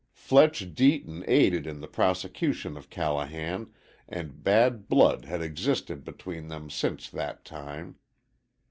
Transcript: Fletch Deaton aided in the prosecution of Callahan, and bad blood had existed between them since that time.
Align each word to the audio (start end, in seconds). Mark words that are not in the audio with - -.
Fletch 0.15 0.73
Deaton 0.73 1.23
aided 1.27 1.67
in 1.67 1.79
the 1.79 1.87
prosecution 1.87 2.75
of 2.75 2.89
Callahan, 2.89 3.71
and 4.09 4.43
bad 4.43 4.89
blood 4.89 5.25
had 5.25 5.43
existed 5.43 6.03
between 6.03 6.47
them 6.47 6.71
since 6.71 7.07
that 7.07 7.45
time. 7.45 7.97